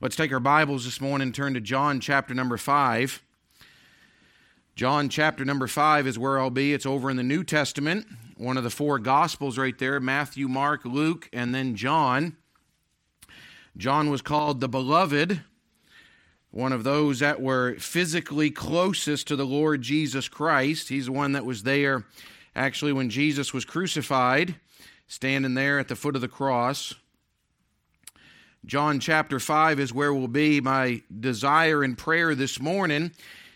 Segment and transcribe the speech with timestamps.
[0.00, 3.20] Let's take our Bibles this morning and turn to John chapter number 5.
[4.76, 6.72] John chapter number 5 is where I'll be.
[6.72, 8.06] It's over in the New Testament,
[8.36, 12.36] one of the four Gospels right there Matthew, Mark, Luke, and then John.
[13.76, 15.42] John was called the Beloved,
[16.52, 20.90] one of those that were physically closest to the Lord Jesus Christ.
[20.90, 22.04] He's the one that was there
[22.54, 24.54] actually when Jesus was crucified,
[25.08, 26.94] standing there at the foot of the cross.
[28.66, 30.60] John chapter 5 is where we'll be.
[30.60, 33.12] My desire and prayer this morning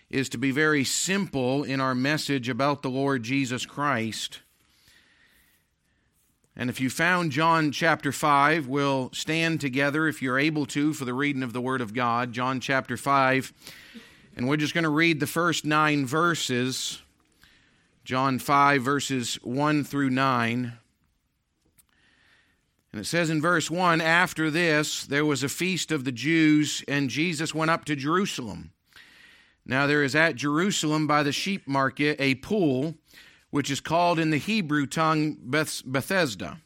[0.09, 4.41] is to be very simple in our message about the Lord Jesus Christ.
[6.55, 11.05] And if you found John chapter 5, we'll stand together if you're able to for
[11.05, 12.33] the reading of the Word of God.
[12.33, 13.53] John chapter 5.
[14.37, 17.01] And we're just going to read the first nine verses.
[18.05, 20.75] John 5, verses 1 through 9.
[22.93, 26.85] And it says in verse 1 After this, there was a feast of the Jews,
[26.87, 28.73] and Jesus went up to Jerusalem.
[29.65, 32.95] Now there is at Jerusalem by the sheep market a pool,
[33.51, 36.59] which is called in the Hebrew tongue Beth- Bethesda,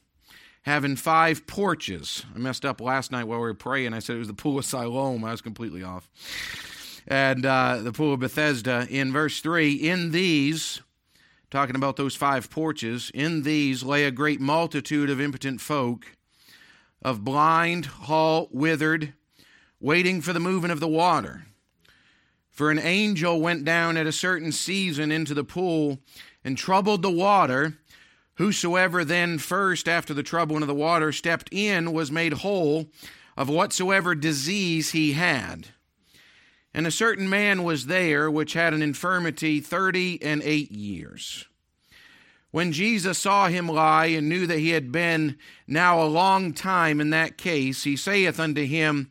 [0.62, 2.24] having five porches.
[2.34, 3.92] I messed up last night while we were praying.
[3.94, 5.24] I said it was the pool of Siloam.
[5.24, 6.08] I was completely off.
[7.06, 8.86] And uh, the pool of Bethesda.
[8.90, 10.80] In verse 3, in these,
[11.50, 16.16] talking about those five porches, in these lay a great multitude of impotent folk
[17.02, 19.12] of blind, halt, withered,
[19.80, 21.46] waiting for the moving of the water.
[22.50, 26.00] For an angel went down at a certain season into the pool
[26.42, 27.78] and troubled the water.
[28.34, 32.86] Whosoever then first, after the troubling of the water, stepped in was made whole
[33.36, 35.68] of whatsoever disease he had.
[36.76, 41.46] And a certain man was there which had an infirmity thirty and eight years.
[42.50, 47.00] When Jesus saw him lie and knew that he had been now a long time
[47.00, 49.10] in that case, he saith unto him,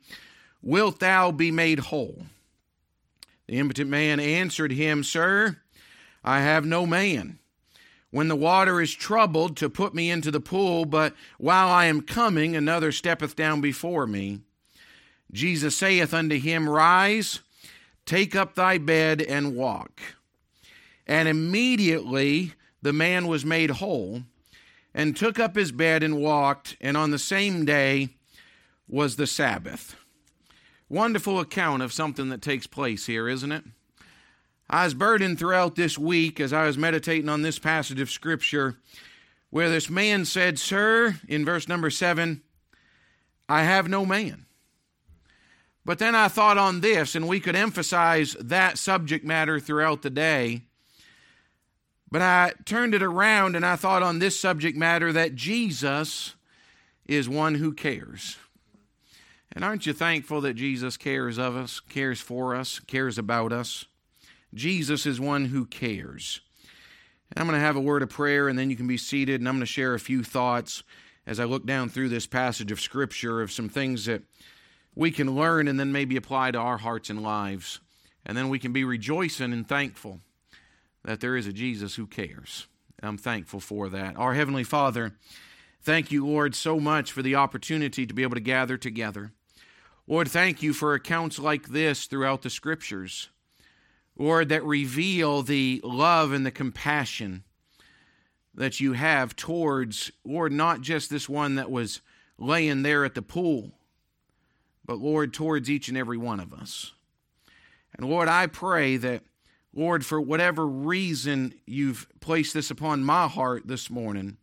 [0.61, 2.27] Wilt thou be made whole?
[3.47, 5.57] The impotent man answered him, Sir,
[6.23, 7.39] I have no man.
[8.11, 12.01] When the water is troubled to put me into the pool, but while I am
[12.01, 14.41] coming, another steppeth down before me.
[15.31, 17.41] Jesus saith unto him, Rise,
[18.05, 20.01] take up thy bed, and walk.
[21.07, 24.23] And immediately the man was made whole,
[24.93, 28.09] and took up his bed and walked, and on the same day
[28.87, 29.95] was the Sabbath.
[30.87, 33.63] Wonderful account of something that takes place here, isn't it?
[34.69, 38.77] I was burdened throughout this week as I was meditating on this passage of Scripture
[39.49, 42.41] where this man said, Sir, in verse number seven,
[43.47, 44.44] I have no man.
[45.85, 50.09] But then I thought on this, and we could emphasize that subject matter throughout the
[50.09, 50.63] day.
[52.11, 56.33] But I turned it around and I thought on this subject matter that Jesus
[57.05, 58.37] is one who cares.
[59.51, 63.85] And aren't you thankful that Jesus cares of us, cares for us, cares about us?
[64.53, 66.41] Jesus is one who cares.
[67.31, 69.41] And I'm going to have a word of prayer and then you can be seated
[69.41, 70.83] and I'm going to share a few thoughts
[71.27, 74.23] as I look down through this passage of Scripture of some things that
[74.95, 77.79] we can learn and then maybe apply to our hearts and lives.
[78.25, 80.21] And then we can be rejoicing and thankful
[81.03, 82.67] that there is a Jesus who cares.
[83.03, 84.17] I'm thankful for that.
[84.17, 85.13] Our Heavenly Father,
[85.81, 89.31] thank you, Lord, so much for the opportunity to be able to gather together.
[90.07, 93.29] Lord, thank you for accounts like this throughout the Scriptures.
[94.17, 97.43] Lord, that reveal the love and the compassion
[98.53, 102.01] that you have towards, Lord, not just this one that was
[102.37, 103.73] laying there at the pool,
[104.85, 106.93] but Lord, towards each and every one of us.
[107.97, 109.23] And Lord, I pray that
[109.73, 114.37] Lord, for whatever reason you've placed this upon my heart this morning,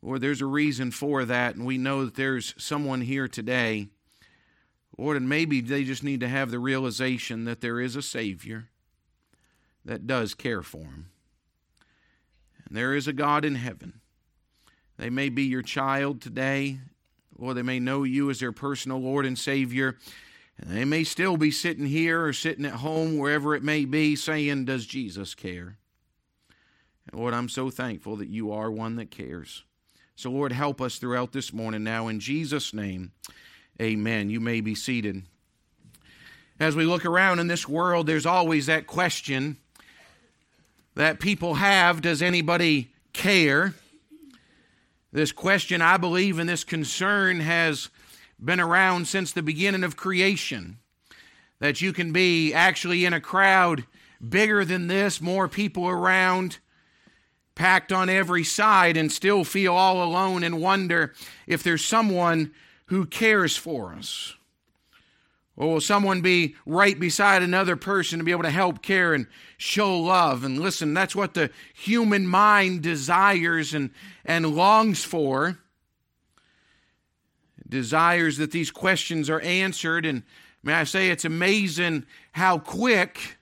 [0.00, 3.88] Lord, there's a reason for that, and we know that there's someone here today,
[4.96, 8.68] Lord, and maybe they just need to have the realization that there is a Savior
[9.84, 11.10] that does care for them.
[12.64, 14.00] And there is a God in heaven.
[14.96, 16.78] They may be your child today,
[17.38, 19.96] or they may know you as their personal Lord and Savior.
[20.58, 24.16] And they may still be sitting here or sitting at home, wherever it may be,
[24.16, 25.76] saying, Does Jesus care?
[27.10, 29.64] And Lord, I'm so thankful that you are one that cares.
[30.14, 32.08] So, Lord, help us throughout this morning now.
[32.08, 33.12] In Jesus' name,
[33.80, 34.30] amen.
[34.30, 35.22] You may be seated.
[36.58, 39.58] As we look around in this world, there's always that question
[40.94, 43.74] that people have Does anybody care?
[45.16, 47.88] This question, I believe, and this concern has
[48.38, 50.76] been around since the beginning of creation.
[51.58, 53.86] That you can be actually in a crowd
[54.20, 56.58] bigger than this, more people around,
[57.54, 61.14] packed on every side, and still feel all alone and wonder
[61.46, 62.52] if there's someone
[62.88, 64.34] who cares for us.
[65.56, 69.26] Or will someone be right beside another person to be able to help care and
[69.56, 70.44] show love?
[70.44, 73.90] And listen, that's what the human mind desires and,
[74.24, 75.58] and longs for.
[77.58, 80.04] It desires that these questions are answered.
[80.04, 80.24] And
[80.62, 83.38] may I say, it's amazing how quick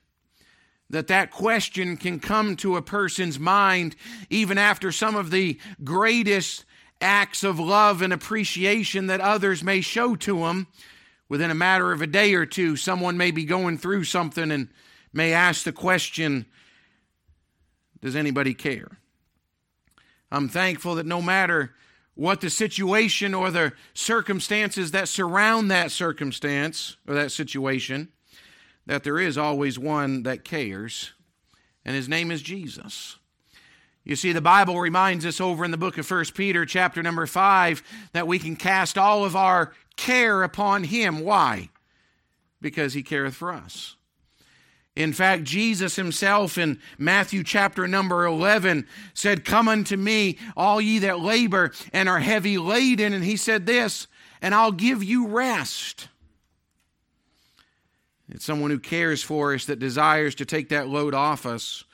[0.91, 3.97] that that question can come to a person's mind
[4.31, 6.65] even after some of the greatest
[7.01, 10.69] acts of love and appreciation that others may show to them
[11.29, 14.69] within a matter of a day or two, someone may be going through something and
[15.13, 16.47] may ask the question
[18.01, 18.99] Does anybody care?
[20.31, 21.75] I'm thankful that no matter
[22.15, 28.09] what the situation or the circumstances that surround that circumstance or that situation,
[28.87, 31.13] that there is always one that cares,
[31.85, 33.19] and his name is Jesus.
[34.05, 37.27] You see, the Bible reminds us over in the book of 1 Peter, chapter number
[37.27, 41.21] 5, that we can cast all of our care upon him.
[41.21, 41.71] Why?
[42.61, 43.97] Because he careth for us.
[44.95, 51.01] In fact, Jesus himself in Matthew chapter number 11 said, Come unto me, all ye
[51.01, 53.13] that labor and are heavy laden.
[53.13, 54.07] And he said this,
[54.41, 56.09] and I'll give you rest.
[58.29, 61.85] It's someone who cares for us, that desires to take that load off us.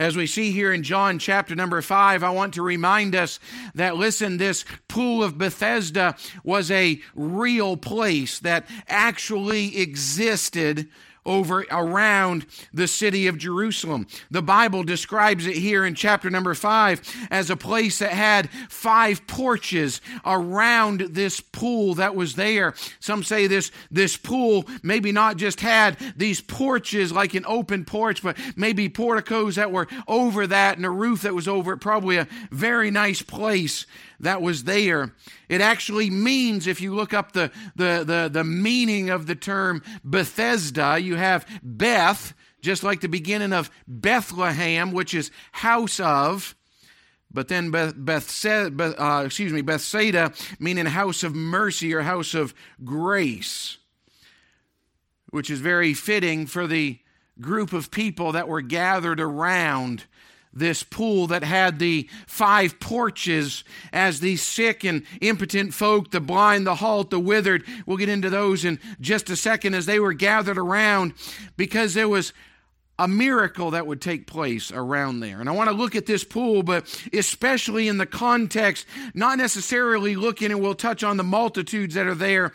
[0.00, 3.38] As we see here in John chapter number five, I want to remind us
[3.74, 10.88] that, listen, this pool of Bethesda was a real place that actually existed
[11.26, 14.06] over around the city of Jerusalem.
[14.30, 19.26] The Bible describes it here in chapter number 5 as a place that had five
[19.26, 22.74] porches around this pool that was there.
[23.00, 28.22] Some say this this pool maybe not just had these porches like an open porch,
[28.22, 31.78] but maybe porticos that were over that and a roof that was over it.
[31.78, 33.86] Probably a very nice place
[34.20, 35.12] that was there.
[35.48, 39.82] It actually means, if you look up the, the, the, the meaning of the term
[40.04, 46.54] Bethesda, you have Beth, just like the beginning of Bethlehem, which is house of.
[47.32, 52.54] But then Beth, Bethsaida, uh, excuse me, Bethsaida, meaning house of mercy or house of
[52.84, 53.78] grace,
[55.30, 56.98] which is very fitting for the
[57.40, 60.04] group of people that were gathered around
[60.52, 63.62] this pool that had the five porches
[63.92, 67.64] as the sick and impotent folk, the blind, the halt, the withered.
[67.86, 71.14] We'll get into those in just a second as they were gathered around
[71.56, 72.32] because there was
[72.98, 75.40] a miracle that would take place around there.
[75.40, 80.16] And I want to look at this pool, but especially in the context, not necessarily
[80.16, 82.52] looking, and we'll touch on the multitudes that are there,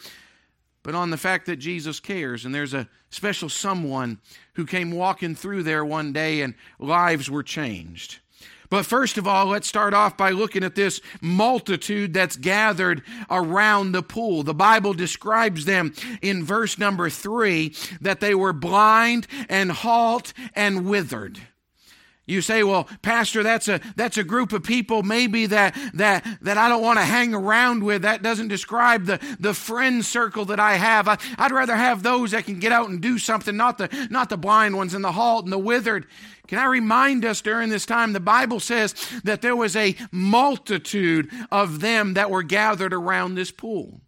[0.84, 2.46] but on the fact that Jesus cares.
[2.46, 4.20] And there's a special someone
[4.56, 8.20] who came walking through there one day and lives were changed.
[8.70, 13.92] But first of all, let's start off by looking at this multitude that's gathered around
[13.92, 14.44] the pool.
[14.44, 20.88] The Bible describes them in verse number three that they were blind and halt and
[20.88, 21.40] withered.
[22.28, 26.58] You say, well, Pastor, that's a, that's a group of people maybe that, that, that
[26.58, 28.02] I don't want to hang around with.
[28.02, 31.08] That doesn't describe the, the friend circle that I have.
[31.08, 34.30] I, would rather have those that can get out and do something, not the, not
[34.30, 36.08] the blind ones and the halt and the withered.
[36.48, 38.94] Can I remind us during this time, the Bible says
[39.24, 44.02] that there was a multitude of them that were gathered around this pool.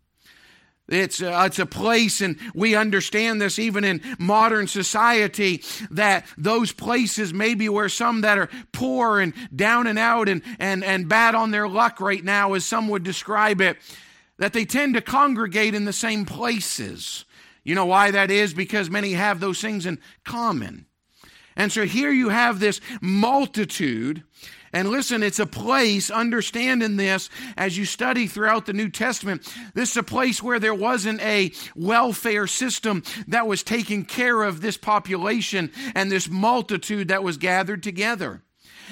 [0.89, 5.61] It's a, uh, it's a place, and we understand this even in modern society,
[5.91, 10.85] that those places maybe where some that are poor and down and out and, and,
[10.85, 13.77] and bad on their luck right now, as some would describe it,
[14.37, 17.25] that they tend to congregate in the same places.
[17.65, 18.53] You know why that is?
[18.53, 20.85] Because many have those things in common.
[21.57, 24.23] And so here you have this multitude
[24.77, 29.41] and listen, it's a place, understanding this as you study throughout the New Testament,
[29.73, 34.61] this is a place where there wasn't a welfare system that was taking care of
[34.61, 38.43] this population and this multitude that was gathered together.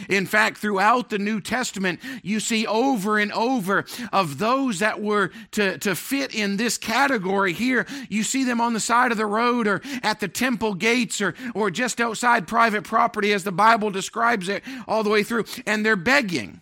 [0.09, 5.31] In fact, throughout the New Testament, you see over and over of those that were
[5.51, 7.85] to, to fit in this category here.
[8.09, 11.33] You see them on the side of the road or at the temple gates or,
[11.53, 15.85] or just outside private property, as the Bible describes it all the way through, and
[15.85, 16.61] they're begging.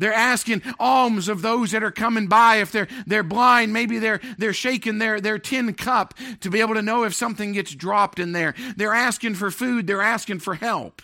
[0.00, 2.56] They're asking alms of those that are coming by.
[2.56, 6.74] If they're they're blind, maybe they're they're shaking their, their tin cup to be able
[6.74, 8.54] to know if something gets dropped in there.
[8.76, 11.02] They're asking for food, they're asking for help.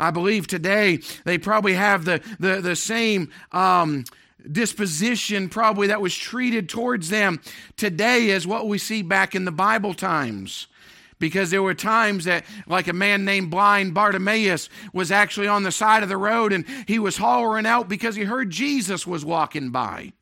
[0.00, 4.04] I believe today they probably have the, the, the same um,
[4.50, 7.40] disposition, probably that was treated towards them
[7.76, 10.66] today as what we see back in the Bible times.
[11.18, 15.70] Because there were times that, like a man named blind Bartimaeus was actually on the
[15.70, 19.68] side of the road and he was hollering out because he heard Jesus was walking
[19.68, 20.14] by.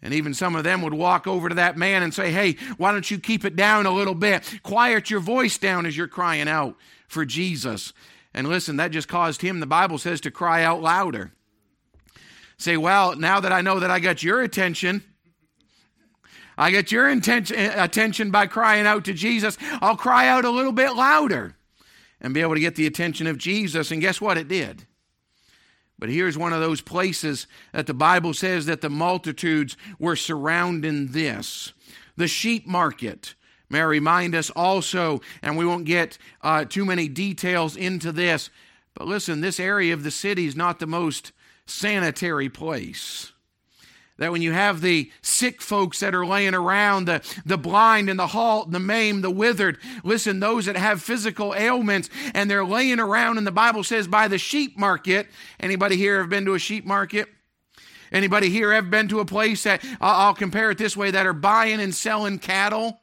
[0.00, 2.90] And even some of them would walk over to that man and say, Hey, why
[2.92, 4.60] don't you keep it down a little bit?
[4.62, 6.74] Quiet your voice down as you're crying out
[7.06, 7.92] for Jesus.
[8.32, 11.32] And listen, that just caused him, the Bible says, to cry out louder.
[12.58, 15.02] Say, Well, now that I know that I got your attention,
[16.56, 20.72] I get your intention, attention by crying out to Jesus, I'll cry out a little
[20.72, 21.56] bit louder
[22.20, 23.90] and be able to get the attention of Jesus.
[23.90, 24.36] And guess what?
[24.36, 24.86] It did.
[25.98, 31.08] But here's one of those places that the Bible says that the multitudes were surrounding
[31.08, 31.72] this
[32.16, 33.34] the sheep market.
[33.70, 38.50] May I remind us also, and we won't get uh, too many details into this,
[38.94, 41.32] but listen, this area of the city is not the most
[41.66, 43.32] sanitary place
[44.20, 48.18] that when you have the sick folks that are laying around, the, the blind and
[48.18, 53.00] the halt, the maimed, the withered, listen, those that have physical ailments and they're laying
[53.00, 55.26] around, and the Bible says by the sheep market.
[55.58, 57.28] Anybody here have been to a sheep market?
[58.12, 61.32] Anybody here have been to a place that, I'll compare it this way, that are
[61.32, 62.99] buying and selling cattle?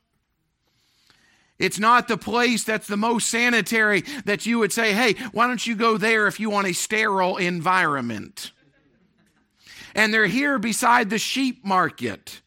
[1.59, 5.65] It's not the place that's the most sanitary that you would say, hey, why don't
[5.65, 8.51] you go there if you want a sterile environment?
[9.97, 12.39] and they're here beside the sheep market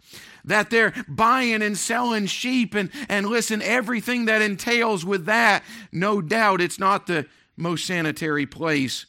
[0.44, 5.62] that they're buying and selling sheep and, and listen, everything that entails with that,
[5.92, 7.26] no doubt it's not the
[7.58, 9.04] most sanitary place.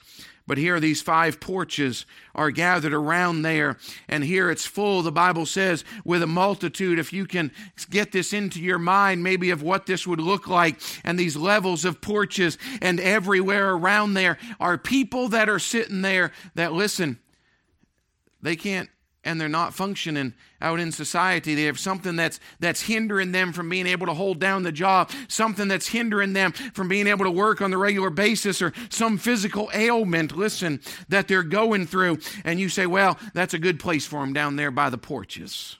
[0.51, 2.05] But here, these five porches
[2.35, 3.77] are gathered around there,
[4.09, 6.99] and here it's full, the Bible says, with a multitude.
[6.99, 7.53] If you can
[7.89, 11.85] get this into your mind, maybe of what this would look like, and these levels
[11.85, 17.17] of porches, and everywhere around there are people that are sitting there that, listen,
[18.41, 18.89] they can't
[19.23, 21.55] and they're not functioning out in society.
[21.55, 25.11] They have something that's that's hindering them from being able to hold down the job,
[25.27, 29.17] something that's hindering them from being able to work on the regular basis, or some
[29.17, 32.19] physical ailment, listen, that they're going through.
[32.43, 35.77] And you say, well, that's a good place for them down there by the porches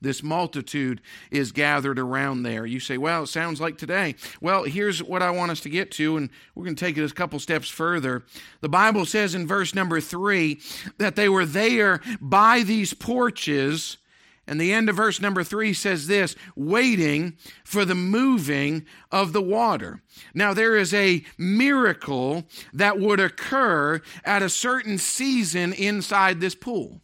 [0.00, 2.64] this multitude is gathered around there.
[2.64, 4.14] You say, well, it sounds like today.
[4.40, 7.10] Well, here's what I want us to get to, and we're going to take it
[7.10, 8.24] a couple steps further.
[8.60, 10.60] The Bible says in verse number three
[10.98, 13.98] that they were there by these porches.
[14.46, 19.42] And the end of verse number three says this waiting for the moving of the
[19.42, 20.02] water.
[20.34, 27.00] Now, there is a miracle that would occur at a certain season inside this pool.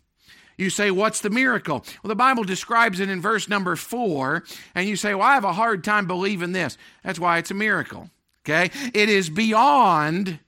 [0.56, 1.84] You say, What's the miracle?
[2.02, 4.44] Well, the Bible describes it in verse number four,
[4.74, 6.78] and you say, Well, I have a hard time believing this.
[7.02, 8.10] That's why it's a miracle.
[8.44, 8.70] Okay?
[8.94, 10.38] It is beyond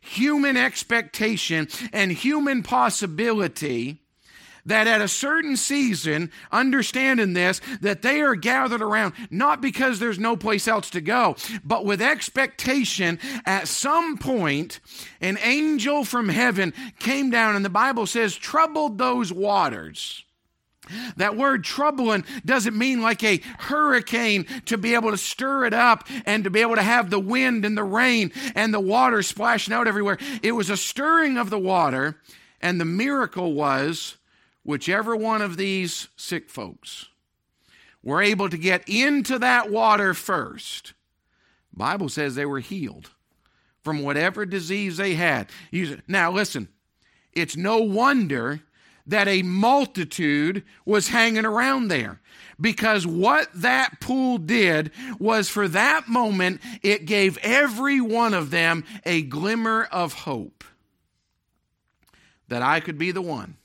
[0.00, 4.02] human expectation and human possibility
[4.66, 10.18] that at a certain season, understanding this, that they are gathered around not because there's
[10.18, 14.80] no place else to go, but with expectation at some point,
[15.20, 20.24] an angel from heaven came down, and the Bible says, troubled those waters.
[21.16, 26.08] That word troubling doesn't mean like a hurricane to be able to stir it up
[26.24, 29.74] and to be able to have the wind and the rain and the water splashing
[29.74, 30.18] out everywhere.
[30.42, 32.20] It was a stirring of the water,
[32.60, 34.16] and the miracle was
[34.66, 37.06] whichever one of these sick folks
[38.02, 40.92] were able to get into that water first,
[41.72, 43.10] Bible says they were healed
[43.84, 45.48] from whatever disease they had.
[46.08, 46.68] Now listen,
[47.32, 48.60] it's no wonder
[49.06, 52.20] that a multitude was hanging around there
[52.60, 58.82] because what that pool did was for that moment it gave every one of them
[59.04, 60.64] a glimmer of hope
[62.48, 63.58] that I could be the one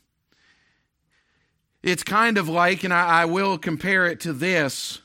[1.83, 4.99] it's kind of like, and I, I will compare it to this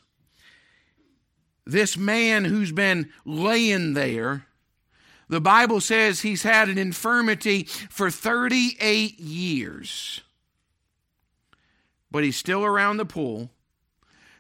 [1.67, 4.47] this man who's been laying there.
[5.29, 10.21] The Bible says he's had an infirmity for 38 years.
[12.11, 13.51] But he's still around the pool,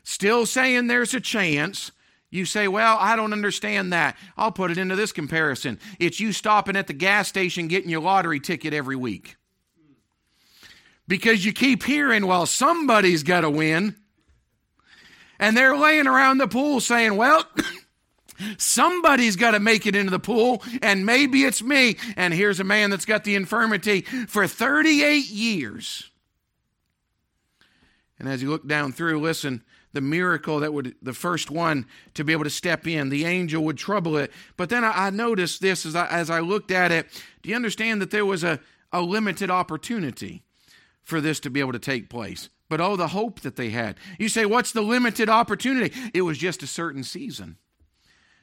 [0.05, 1.91] still saying there's a chance.
[2.31, 4.17] You say, Well, I don't understand that.
[4.37, 5.81] I'll put it into this comparison.
[5.99, 9.37] It's you stopping at the gas station getting your lottery ticket every week
[11.09, 13.97] because you keep hearing, well, somebody's got to win.
[15.39, 17.45] And they're laying around the pool saying, well,
[18.59, 21.97] somebody's got to make it into the pool, and maybe it's me.
[22.17, 26.11] And here's a man that's got the infirmity for 38 years.
[28.19, 32.25] And as you look down through, listen, the miracle that would, the first one to
[32.25, 34.33] be able to step in, the angel would trouble it.
[34.57, 37.09] But then I, I noticed this as I, as I looked at it.
[37.43, 38.61] Do you understand that there was a,
[38.93, 40.43] a limited opportunity?
[41.07, 42.51] For this to be able to take place.
[42.69, 43.97] But oh, the hope that they had.
[44.19, 45.97] You say, what's the limited opportunity?
[46.13, 47.57] It was just a certain season.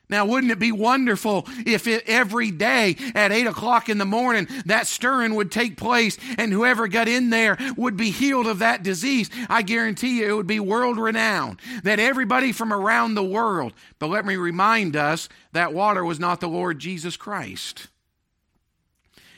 [0.10, 4.48] Now, wouldn't it be wonderful if it, every day at 8 o'clock in the morning
[4.66, 8.84] that stirring would take place and whoever got in there would be healed of that
[8.84, 9.30] disease?
[9.50, 11.60] I guarantee you it would be world renowned.
[11.84, 16.40] That everybody from around the world, but let me remind us that water was not
[16.40, 17.88] the Lord Jesus Christ.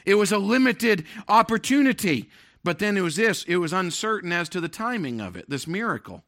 [0.05, 2.29] It was a limited opportunity.
[2.65, 5.67] But then it was this it was uncertain as to the timing of it, this
[5.67, 6.23] miracle.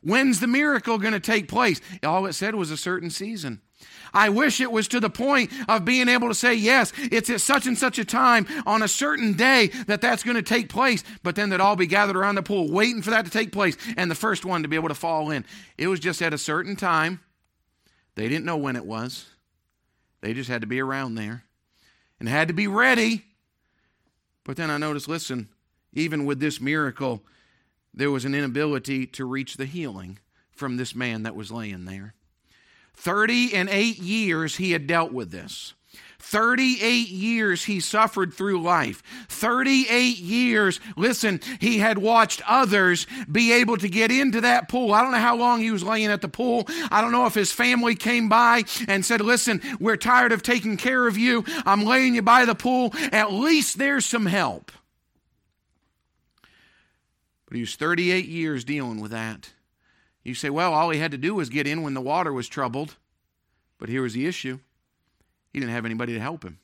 [0.00, 1.80] When's the miracle going to take place?
[2.04, 3.60] All it said was a certain season.
[4.14, 7.40] I wish it was to the point of being able to say, yes, it's at
[7.40, 11.02] such and such a time on a certain day that that's going to take place,
[11.24, 13.76] but then they'd all be gathered around the pool waiting for that to take place
[13.96, 15.44] and the first one to be able to fall in.
[15.76, 17.20] It was just at a certain time.
[18.14, 19.26] They didn't know when it was,
[20.20, 21.44] they just had to be around there
[22.20, 23.24] and had to be ready.
[24.44, 25.48] But then I noticed, listen,
[25.92, 27.22] even with this miracle,
[27.94, 30.18] there was an inability to reach the healing
[30.50, 32.14] from this man that was laying there.
[32.94, 35.74] 30 and 8 years he had dealt with this.
[36.22, 39.02] 38 years he suffered through life.
[39.28, 44.94] 38 years, listen, he had watched others be able to get into that pool.
[44.94, 46.66] I don't know how long he was laying at the pool.
[46.90, 50.76] I don't know if his family came by and said, Listen, we're tired of taking
[50.76, 51.44] care of you.
[51.66, 52.94] I'm laying you by the pool.
[53.12, 54.72] At least there's some help.
[57.46, 59.50] But he was 38 years dealing with that.
[60.22, 62.48] You say, well, all he had to do was get in when the water was
[62.48, 62.96] troubled.
[63.78, 64.60] But here was the issue
[65.52, 66.58] he didn't have anybody to help him.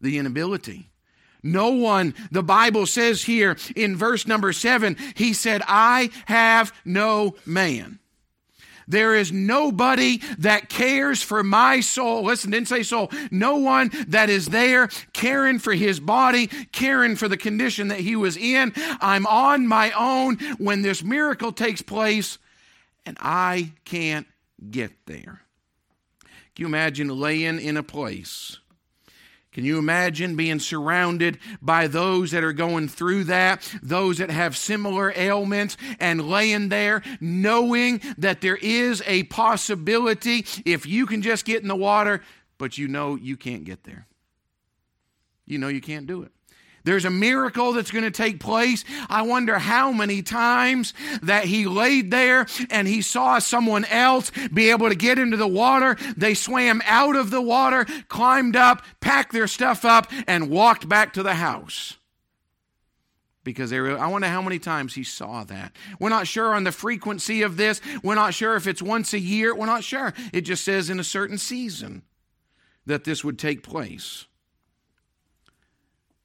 [0.00, 0.90] The inability.
[1.42, 7.36] No one, the Bible says here in verse number seven, he said, I have no
[7.44, 7.98] man.
[8.88, 12.24] There is nobody that cares for my soul.
[12.24, 13.10] Listen, didn't say soul.
[13.30, 18.16] No one that is there caring for his body, caring for the condition that he
[18.16, 18.72] was in.
[18.76, 22.38] I'm on my own when this miracle takes place,
[23.06, 24.26] and I can't
[24.70, 25.43] get there.
[26.54, 28.58] Can you imagine laying in a place
[29.54, 34.56] can you imagine being surrounded by those that are going through that, those that have
[34.56, 41.44] similar ailments, and laying there knowing that there is a possibility if you can just
[41.44, 42.20] get in the water,
[42.58, 44.08] but you know you can't get there?
[45.46, 46.32] You know you can't do it.
[46.84, 48.84] There's a miracle that's going to take place.
[49.08, 50.92] I wonder how many times
[51.22, 55.48] that he laid there and he saw someone else be able to get into the
[55.48, 55.96] water.
[56.16, 61.14] They swam out of the water, climbed up, packed their stuff up, and walked back
[61.14, 61.96] to the house
[63.44, 65.76] because they were, I wonder how many times he saw that.
[66.00, 67.80] We're not sure on the frequency of this.
[68.02, 69.54] We're not sure if it's once a year.
[69.54, 70.12] We're not sure.
[70.32, 72.02] It just says in a certain season
[72.86, 74.26] that this would take place.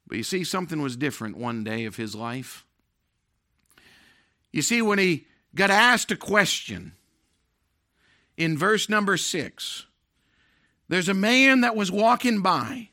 [0.10, 2.65] But you see, something was different one day of his life.
[4.52, 6.93] You see, when he got asked a question
[8.36, 9.86] in verse number six,
[10.89, 12.89] there's a man that was walking by.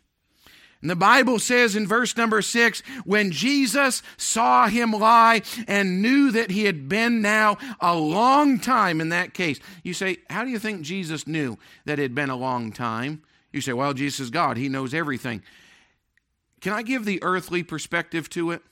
[0.82, 6.30] And the Bible says in verse number six, when Jesus saw him lie and knew
[6.32, 9.58] that he had been now a long time in that case.
[9.82, 13.22] You say, how do you think Jesus knew that it had been a long time?
[13.52, 14.58] You say, well, Jesus is God.
[14.58, 15.42] He knows everything.
[16.60, 18.62] Can I give the earthly perspective to it?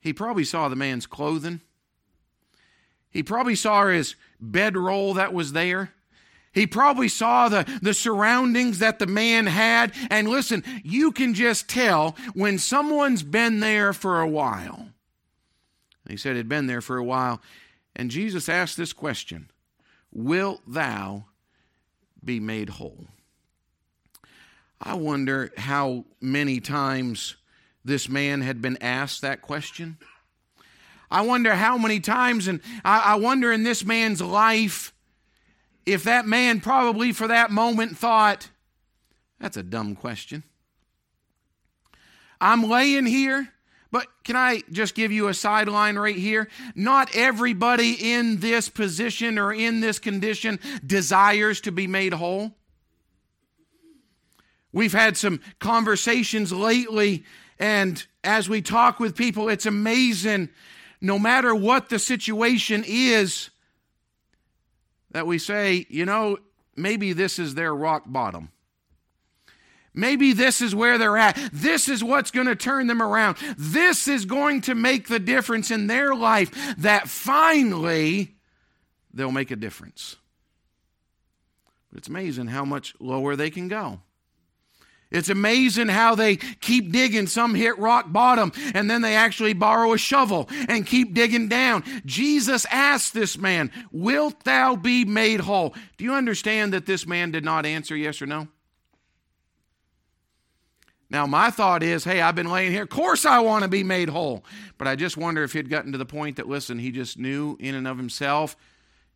[0.00, 1.60] He probably saw the man's clothing.
[3.10, 5.92] He probably saw his bedroll that was there.
[6.52, 9.92] He probably saw the, the surroundings that the man had.
[10.10, 14.88] And listen, you can just tell when someone's been there for a while.
[16.08, 17.40] he said he'd been there for a while.
[17.96, 19.50] And Jesus asked this question
[20.12, 21.26] Wilt thou
[22.24, 23.06] be made whole?
[24.80, 27.36] I wonder how many times
[27.84, 29.98] this man had been asked that question.
[31.10, 34.92] I wonder how many times, and I, wonder in this man's life
[35.86, 38.48] if that man probably for that moment thought,
[39.38, 40.42] that's a dumb question.
[42.40, 43.48] I'm laying here,
[43.90, 46.48] but can I just give you a sideline right here?
[46.74, 52.56] Not everybody in this position or in this condition desires to be made whole.
[54.74, 57.24] We've had some conversations lately,
[57.60, 60.48] and as we talk with people, it's amazing,
[61.00, 63.50] no matter what the situation is,
[65.12, 66.38] that we say, you know,
[66.74, 68.50] maybe this is their rock bottom.
[69.94, 71.38] Maybe this is where they're at.
[71.52, 73.36] This is what's going to turn them around.
[73.56, 78.34] This is going to make the difference in their life that finally
[79.12, 80.16] they'll make a difference.
[81.92, 84.00] But it's amazing how much lower they can go.
[85.14, 87.28] It's amazing how they keep digging.
[87.28, 91.84] Some hit rock bottom and then they actually borrow a shovel and keep digging down.
[92.04, 95.74] Jesus asked this man, Wilt thou be made whole?
[95.96, 98.48] Do you understand that this man did not answer yes or no?
[101.10, 102.82] Now, my thought is, hey, I've been laying here.
[102.82, 104.44] Of course, I want to be made whole.
[104.78, 107.56] But I just wonder if he'd gotten to the point that, listen, he just knew
[107.60, 108.56] in and of himself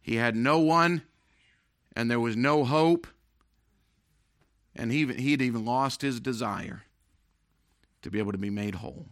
[0.00, 1.02] he had no one
[1.96, 3.08] and there was no hope
[4.78, 6.84] and he, he'd even lost his desire
[8.02, 9.08] to be able to be made whole.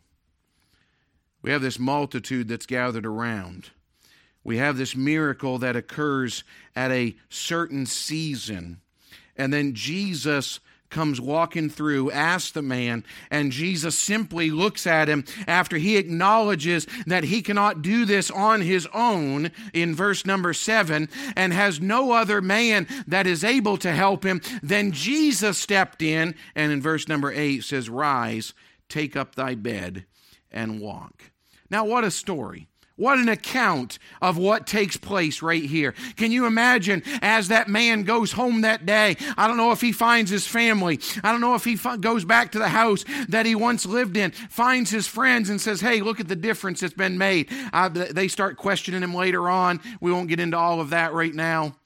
[1.42, 3.70] We have this multitude that's gathered around.
[4.44, 8.80] We have this miracle that occurs at a certain season.
[9.36, 15.24] And then Jesus comes walking through, asks the man, and Jesus simply looks at him
[15.46, 21.08] after he acknowledges that he cannot do this on his own in verse number seven
[21.34, 24.40] and has no other man that is able to help him.
[24.62, 28.54] Then Jesus stepped in and in verse number eight says, Rise,
[28.88, 30.06] take up thy bed
[30.50, 31.30] and walk.
[31.70, 32.68] Now, what a story.
[32.96, 35.94] What an account of what takes place right here.
[36.16, 39.16] Can you imagine as that man goes home that day?
[39.36, 40.98] I don't know if he finds his family.
[41.22, 44.30] I don't know if he goes back to the house that he once lived in,
[44.30, 47.50] finds his friends, and says, Hey, look at the difference that's been made.
[47.92, 49.80] They start questioning him later on.
[50.00, 51.76] We won't get into all of that right now.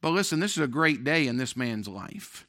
[0.00, 2.45] But listen, this is a great day in this man's life.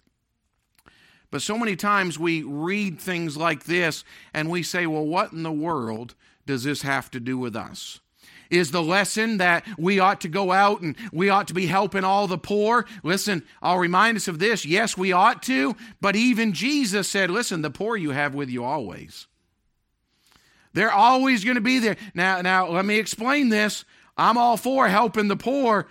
[1.37, 5.43] But so many times we read things like this and we say, Well, what in
[5.43, 6.15] the world?
[6.47, 7.99] does this have to do with us?
[8.49, 12.03] Is the lesson that we ought to go out and we ought to be helping
[12.03, 12.87] all the poor?
[13.03, 14.65] Listen, I'll remind us of this.
[14.65, 18.63] Yes, we ought to, but even Jesus said, Listen, the poor you have with you
[18.63, 19.27] always.
[20.73, 21.97] They're always going to be there.
[22.15, 23.85] Now, now let me explain this.
[24.17, 25.87] I'm all for helping the poor,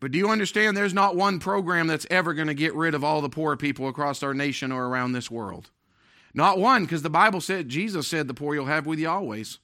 [0.00, 3.04] but do you understand there's not one program that's ever going to get rid of
[3.04, 5.70] all the poor people across our nation or around this world?
[6.32, 9.58] Not one, because the Bible said, Jesus said, the poor you'll have with you always.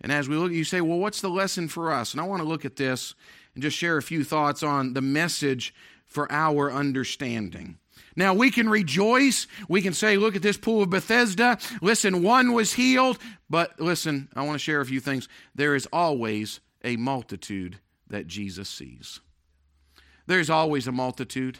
[0.00, 2.12] And as we look, you say, well, what's the lesson for us?
[2.12, 3.14] And I want to look at this
[3.54, 5.74] and just share a few thoughts on the message
[6.06, 7.78] for our understanding.
[8.14, 9.46] Now, we can rejoice.
[9.68, 11.58] We can say, look at this pool of Bethesda.
[11.80, 13.18] Listen, one was healed.
[13.48, 15.28] But listen, I want to share a few things.
[15.54, 17.78] There is always a multitude
[18.12, 19.20] that Jesus sees.
[20.26, 21.58] There's always a multitude.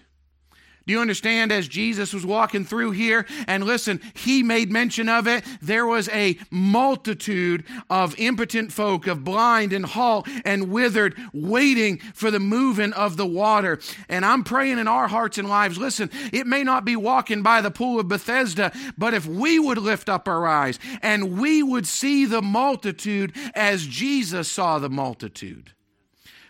[0.86, 3.24] Do you understand as Jesus was walking through here?
[3.46, 5.44] And listen, he made mention of it.
[5.60, 12.32] There was a multitude of impotent folk, of blind and halt and withered, waiting for
[12.32, 13.78] the moving of the water.
[14.08, 17.60] And I'm praying in our hearts and lives, listen, it may not be walking by
[17.60, 21.86] the pool of Bethesda, but if we would lift up our eyes and we would
[21.86, 25.74] see the multitude as Jesus saw the multitude.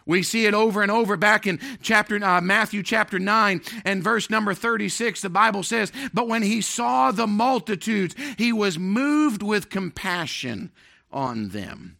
[0.06, 4.30] We see it over and over back in chapter uh, Matthew chapter 9 and verse
[4.30, 9.70] number 36 the Bible says but when he saw the multitudes he was moved with
[9.70, 10.70] compassion
[11.12, 11.98] on them.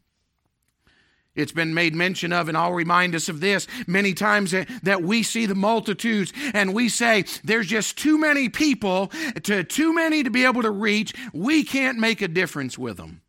[1.34, 5.22] It's been made mention of, and I'll remind us of this many times that we
[5.22, 9.10] see the multitudes and we say, there's just too many people,
[9.44, 11.14] to too many to be able to reach.
[11.32, 13.22] We can't make a difference with them.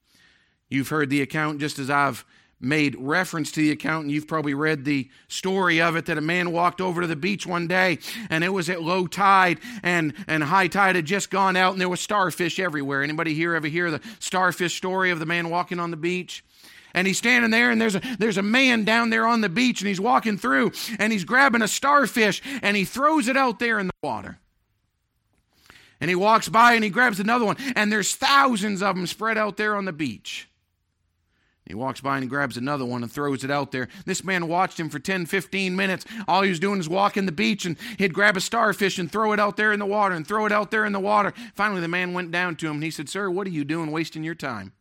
[0.68, 2.26] You've heard the account just as I've
[2.64, 6.22] made reference to the account, and you've probably read the story of it that a
[6.22, 8.00] man walked over to the beach one day,
[8.30, 11.82] and it was at low tide, and, and high tide had just gone out, and
[11.82, 13.04] there was starfish everywhere.
[13.04, 16.44] Anybody here ever hear the starfish story of the man walking on the beach?
[16.94, 19.82] and he's standing there and there's a there's a man down there on the beach
[19.82, 23.80] and he's walking through and he's grabbing a starfish and he throws it out there
[23.80, 24.38] in the water
[26.00, 29.38] and he walks by and he grabs another one and there's thousands of them spread
[29.38, 30.48] out there on the beach
[31.66, 33.88] he walks by and grabs another one and throws it out there.
[34.06, 36.06] This man watched him for 10, 15 minutes.
[36.28, 39.32] All he was doing is walking the beach and he'd grab a starfish and throw
[39.32, 41.34] it out there in the water and throw it out there in the water.
[41.56, 43.92] Finally, the man went down to him and he said, Sir, what are you doing
[43.92, 44.74] wasting your time?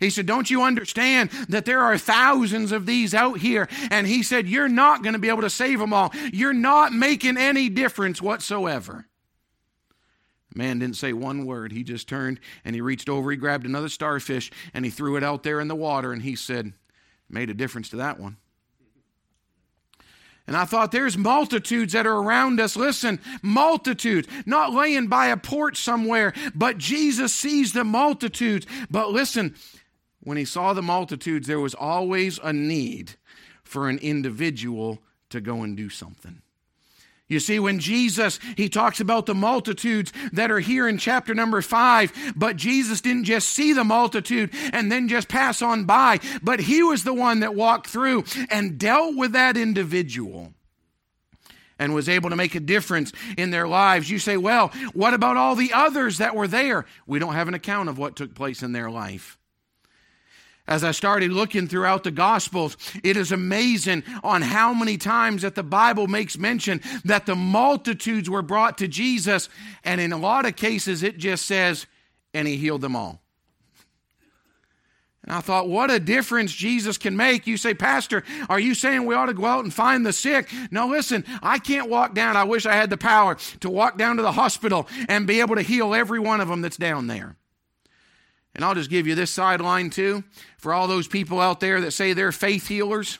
[0.00, 3.68] He said, Don't you understand that there are thousands of these out here?
[3.90, 6.12] And he said, You're not going to be able to save them all.
[6.32, 9.06] You're not making any difference whatsoever.
[10.56, 11.70] Man didn't say one word.
[11.70, 15.22] He just turned and he reached over, he grabbed another starfish, and he threw it
[15.22, 16.72] out there in the water, and he said,
[17.28, 18.36] Made a difference to that one.
[20.46, 22.76] And I thought, there's multitudes that are around us.
[22.76, 28.64] Listen, multitudes, not laying by a porch somewhere, but Jesus sees the multitudes.
[28.88, 29.56] But listen,
[30.20, 33.16] when he saw the multitudes, there was always a need
[33.64, 36.42] for an individual to go and do something.
[37.28, 41.60] You see, when Jesus, he talks about the multitudes that are here in chapter number
[41.60, 46.60] five, but Jesus didn't just see the multitude and then just pass on by, but
[46.60, 50.52] he was the one that walked through and dealt with that individual.
[51.78, 54.10] and was able to make a difference in their lives.
[54.10, 56.86] You say, well, what about all the others that were there?
[57.06, 59.38] We don't have an account of what took place in their life.
[60.68, 65.54] As I started looking throughout the Gospels, it is amazing on how many times that
[65.54, 69.48] the Bible makes mention that the multitudes were brought to Jesus,
[69.84, 71.86] and in a lot of cases it just says,
[72.34, 73.20] and he healed them all.
[75.22, 77.48] And I thought, what a difference Jesus can make.
[77.48, 80.48] You say, Pastor, are you saying we ought to go out and find the sick?
[80.70, 82.36] No, listen, I can't walk down.
[82.36, 85.56] I wish I had the power to walk down to the hospital and be able
[85.56, 87.36] to heal every one of them that's down there.
[88.56, 90.24] And I'll just give you this sideline too
[90.58, 93.18] for all those people out there that say they're faith healers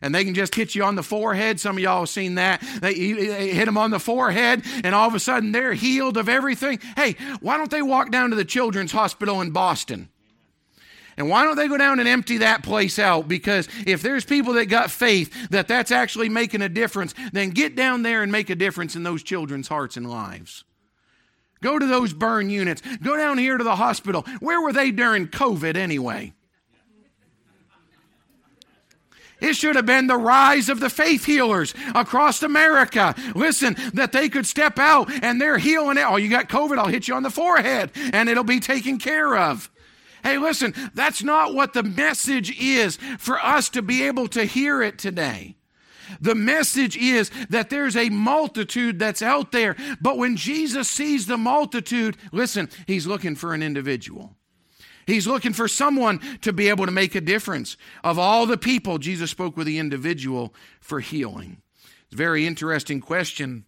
[0.00, 1.58] and they can just hit you on the forehead.
[1.58, 2.62] Some of y'all have seen that.
[2.80, 6.80] They hit them on the forehead, and all of a sudden they're healed of everything.
[6.96, 10.08] Hey, why don't they walk down to the Children's Hospital in Boston?
[11.16, 13.26] And why don't they go down and empty that place out?
[13.26, 17.74] Because if there's people that got faith that that's actually making a difference, then get
[17.74, 20.64] down there and make a difference in those children's hearts and lives.
[21.66, 22.80] Go to those burn units.
[23.02, 24.24] Go down here to the hospital.
[24.38, 26.32] Where were they during COVID anyway?
[29.40, 33.16] It should have been the rise of the faith healers across America.
[33.34, 36.04] Listen, that they could step out and they're healing it.
[36.06, 36.78] Oh, you got COVID?
[36.78, 39.68] I'll hit you on the forehead and it'll be taken care of.
[40.22, 44.82] Hey, listen, that's not what the message is for us to be able to hear
[44.82, 45.55] it today.
[46.20, 51.36] The message is that there's a multitude that's out there, but when Jesus sees the
[51.36, 54.34] multitude, listen, he's looking for an individual.
[55.06, 57.76] He's looking for someone to be able to make a difference.
[58.02, 61.62] Of all the people, Jesus spoke with the individual for healing.
[62.06, 63.64] It's a very interesting question.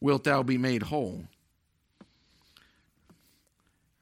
[0.00, 1.24] Wilt thou be made whole?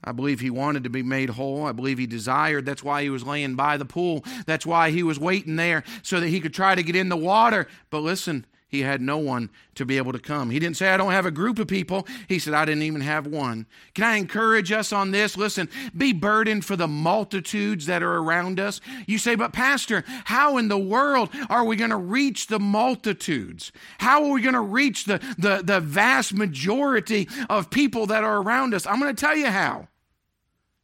[0.04, 1.64] I believe he wanted to be made whole.
[1.64, 2.66] I believe he desired.
[2.66, 4.24] That's why he was laying by the pool.
[4.46, 7.16] That's why he was waiting there so that he could try to get in the
[7.16, 7.66] water.
[7.90, 10.50] But listen, he had no one to be able to come.
[10.50, 12.08] He didn't say, I don't have a group of people.
[12.26, 13.66] He said, I didn't even have one.
[13.94, 15.36] Can I encourage us on this?
[15.36, 18.80] Listen, be burdened for the multitudes that are around us.
[19.06, 23.70] You say, but Pastor, how in the world are we going to reach the multitudes?
[23.98, 28.42] How are we going to reach the, the, the vast majority of people that are
[28.42, 28.88] around us?
[28.88, 29.86] I'm going to tell you how.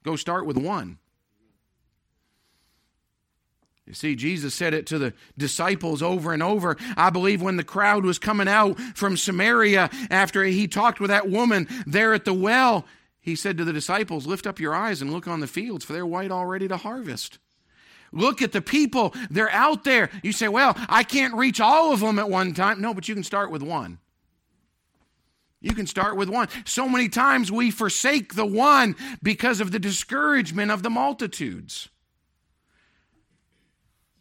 [0.02, 0.98] Go start with one.
[3.90, 6.76] You see, Jesus said it to the disciples over and over.
[6.96, 11.28] I believe when the crowd was coming out from Samaria after he talked with that
[11.28, 12.86] woman there at the well,
[13.20, 15.92] he said to the disciples, Lift up your eyes and look on the fields, for
[15.92, 17.40] they're white already to harvest.
[18.12, 20.10] Look at the people, they're out there.
[20.22, 22.80] You say, Well, I can't reach all of them at one time.
[22.80, 23.98] No, but you can start with one.
[25.60, 26.48] You can start with one.
[26.64, 31.88] So many times we forsake the one because of the discouragement of the multitudes.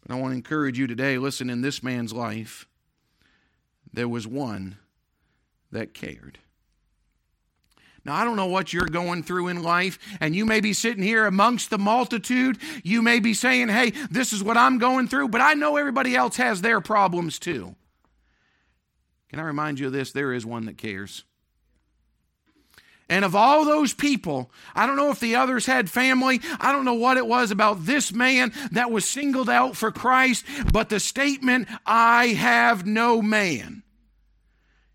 [0.02, 2.67] But I want to encourage you today listen, in this man's life,
[3.93, 4.78] there was one
[5.71, 6.39] that cared.
[8.06, 11.04] Now, I don't know what you're going through in life, and you may be sitting
[11.04, 12.58] here amongst the multitude.
[12.84, 16.15] You may be saying, hey, this is what I'm going through, but I know everybody
[16.15, 17.75] else has their problems too.
[19.30, 20.12] Can I remind you of this?
[20.12, 21.23] There is one that cares.
[23.10, 26.41] And of all those people, I don't know if the others had family.
[26.60, 30.45] I don't know what it was about this man that was singled out for Christ,
[30.72, 33.82] but the statement, I have no man.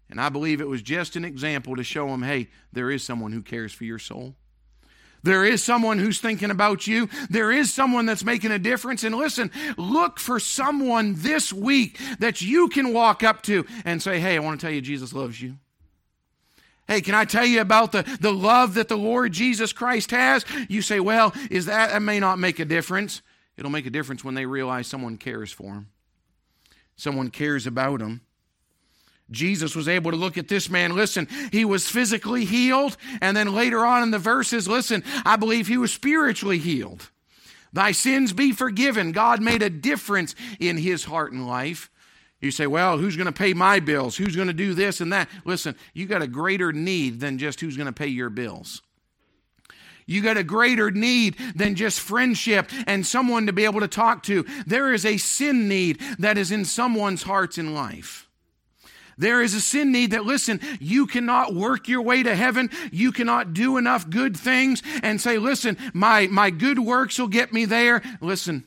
[0.08, 3.32] And I believe it was just an example to show him hey, there is someone
[3.32, 4.36] who cares for your soul.
[5.24, 7.08] There is someone who's thinking about you.
[7.30, 9.04] There is someone that's making a difference.
[9.04, 14.20] And listen, look for someone this week that you can walk up to and say,
[14.20, 15.56] Hey, I want to tell you, Jesus loves you.
[16.86, 20.44] Hey, can I tell you about the, the love that the Lord Jesus Christ has?
[20.68, 23.22] You say, well, is that, that may not make a difference.
[23.56, 25.88] It'll make a difference when they realize someone cares for them,
[26.96, 28.20] someone cares about them.
[29.30, 30.94] Jesus was able to look at this man.
[30.94, 32.96] Listen, he was physically healed.
[33.22, 37.10] And then later on in the verses, listen, I believe he was spiritually healed.
[37.72, 39.12] Thy sins be forgiven.
[39.12, 41.90] God made a difference in his heart and life.
[42.44, 44.16] You say, well, who's going to pay my bills?
[44.16, 45.30] Who's going to do this and that?
[45.46, 48.82] Listen, you got a greater need than just who's going to pay your bills.
[50.06, 54.24] You got a greater need than just friendship and someone to be able to talk
[54.24, 54.44] to.
[54.66, 58.28] There is a sin need that is in someone's hearts in life.
[59.16, 62.68] There is a sin need that, listen, you cannot work your way to heaven.
[62.92, 67.54] You cannot do enough good things and say, listen, my, my good works will get
[67.54, 68.02] me there.
[68.20, 68.66] Listen,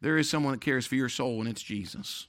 [0.00, 2.26] there is someone that cares for your soul, and it's Jesus.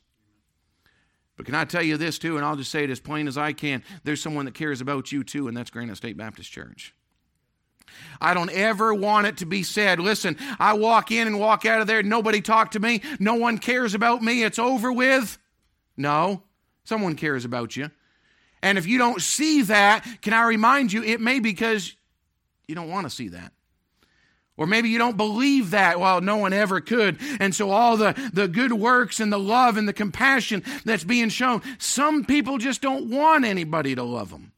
[1.38, 3.38] But can I tell you this too, and I'll just say it as plain as
[3.38, 6.93] I can there's someone that cares about you too, and that's Granite State Baptist Church.
[8.21, 11.81] I don't ever want it to be said, listen, I walk in and walk out
[11.81, 15.38] of there, nobody talked to me, no one cares about me, it's over with.
[15.97, 16.43] No,
[16.84, 17.89] someone cares about you.
[18.63, 21.95] And if you don't see that, can I remind you, it may be because
[22.67, 23.51] you don't want to see that.
[24.57, 25.99] Or maybe you don't believe that.
[25.99, 27.17] Well, no one ever could.
[27.39, 31.29] And so all the, the good works and the love and the compassion that's being
[31.29, 34.51] shown, some people just don't want anybody to love them.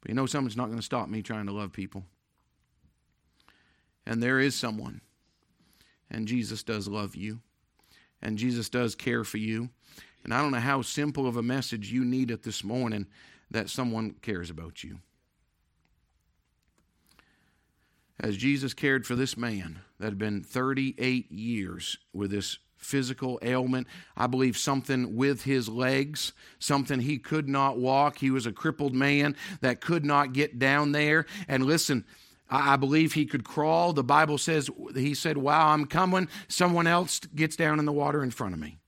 [0.00, 2.04] But you know, someone's not going to stop me trying to love people.
[4.04, 5.00] And there is someone.
[6.10, 7.40] And Jesus does love you.
[8.20, 9.70] And Jesus does care for you.
[10.22, 13.06] And I don't know how simple of a message you need it this morning
[13.50, 14.98] that someone cares about you
[18.20, 23.86] as Jesus cared for this man that had been 38 years with this physical ailment.
[24.16, 28.18] I believe something with his legs, something he could not walk.
[28.18, 31.26] He was a crippled man that could not get down there.
[31.48, 32.04] And listen,
[32.48, 33.92] I believe he could crawl.
[33.92, 36.28] The Bible says, he said, Wow, I'm coming.
[36.46, 38.78] Someone else gets down in the water in front of me.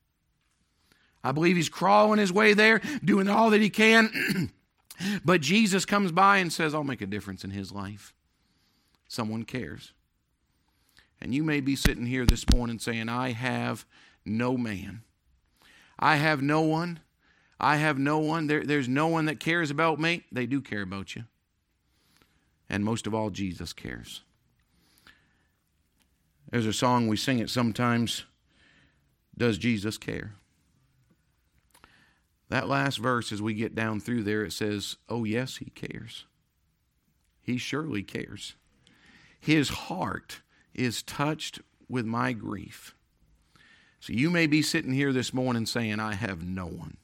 [1.25, 4.53] I believe he's crawling his way there, doing all that he can.
[5.25, 8.15] but Jesus comes by and says, I'll make a difference in his life
[9.09, 9.93] someone cares.
[11.21, 13.87] And you may be sitting here this morning saying, I have
[14.25, 15.03] no man.
[15.99, 17.01] I have no one.
[17.59, 18.47] I have no one.
[18.47, 20.25] There, there's no one that cares about me.
[20.31, 21.25] They do care about you.
[22.69, 24.23] And most of all, Jesus cares.
[26.51, 28.25] There's a song we sing it sometimes
[29.37, 30.35] Does Jesus care?
[32.49, 36.27] That last verse, as we get down through there, it says, Oh, yes, he cares.
[37.43, 38.55] He surely cares.
[39.47, 40.41] His heart
[40.75, 42.97] is touched with my grief.
[44.01, 46.97] So you may be sitting here this morning saying, I have no one.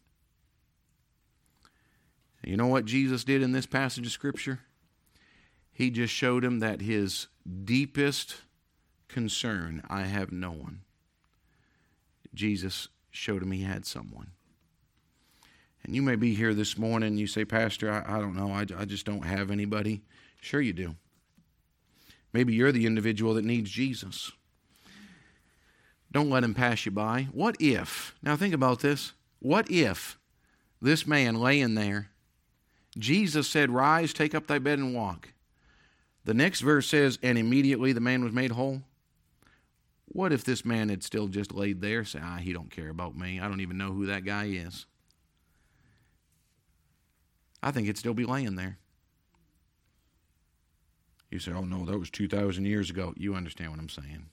[2.43, 4.59] You know what Jesus did in this passage of Scripture?
[5.73, 7.29] He just showed him that his
[7.65, 8.39] deepest
[9.07, 10.81] concern, I have no one.
[12.35, 14.33] Jesus showed him he had someone.
[15.85, 18.51] And you may be here this morning and you say, Pastor, I, I don't know,
[18.51, 20.03] I, I just don't have anybody.
[20.41, 20.97] Sure, you do.
[22.33, 24.33] Maybe you're the individual that needs Jesus.
[26.11, 27.29] Don't let him pass you by.
[27.33, 30.19] What if, now think about this, what if
[30.81, 32.09] this man laying there,
[32.99, 35.33] Jesus said, Rise, take up thy bed and walk.
[36.25, 38.83] The next verse says, And immediately the man was made whole.
[40.07, 43.17] What if this man had still just laid there, say, Ah, he don't care about
[43.17, 43.41] me.
[43.41, 44.85] I don't even know who that guy is.
[47.63, 48.79] I think he'd still be laying there.
[51.33, 53.15] You say, oh no, that was 2,000 years ago.
[53.17, 54.27] You understand what I'm saying.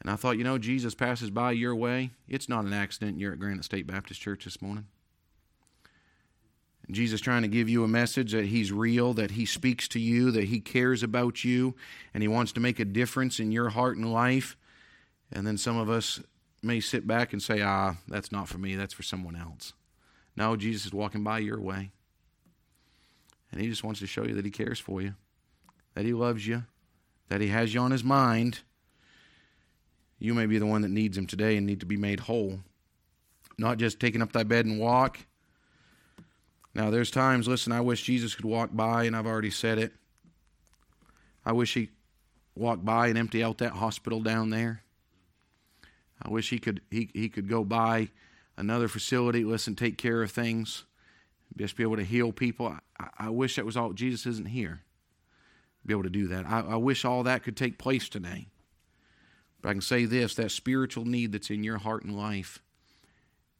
[0.00, 2.10] And I thought, you know, Jesus passes by your way.
[2.28, 4.86] It's not an accident you're at Granite State Baptist Church this morning.
[6.90, 10.30] Jesus trying to give you a message that he's real, that he speaks to you,
[10.30, 11.74] that he cares about you,
[12.14, 14.56] and he wants to make a difference in your heart and life.
[15.32, 16.20] And then some of us
[16.62, 19.72] may sit back and say, ah, that's not for me, that's for someone else.
[20.36, 21.90] No, Jesus is walking by your way.
[23.56, 25.14] And He just wants to show you that He cares for you,
[25.94, 26.64] that He loves you,
[27.30, 28.58] that He has you on His mind.
[30.18, 32.60] You may be the one that needs Him today and need to be made whole.
[33.56, 35.20] Not just taking up thy bed and walk.
[36.74, 39.94] Now, there's times, listen, I wish Jesus could walk by, and I've already said it.
[41.42, 41.88] I wish He
[42.54, 44.82] walk by and empty out that hospital down there.
[46.22, 48.08] I wish he could he, he could go by
[48.56, 50.84] another facility, listen, take care of things
[51.56, 52.76] just be able to heal people.
[53.18, 53.92] I, wish that was all.
[53.92, 54.80] Jesus isn't here.
[55.84, 56.46] Be able to do that.
[56.46, 58.48] I, I wish all that could take place today.
[59.60, 62.62] But I can say this that spiritual need that's in your heart and life,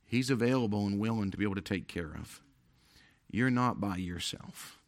[0.05, 2.40] He's available and willing to be able to take care of.
[3.31, 4.79] You're not by yourself.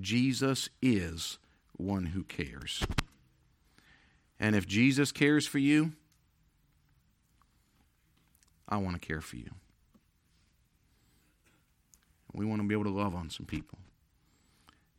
[0.00, 1.38] Jesus is
[1.76, 2.84] one who cares.
[4.38, 5.92] And if Jesus cares for you,
[8.68, 9.50] I want to care for you.
[12.36, 13.78] We want to be able to love on some people.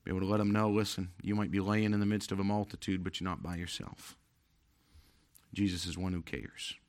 [0.04, 2.40] Be able to let them know listen, you might be laying in the midst of
[2.40, 4.18] a multitude, but you're not by yourself.
[5.54, 6.76] Jesus is one who cares.